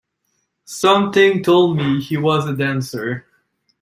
[0.65, 3.27] Something told me he was a dancer.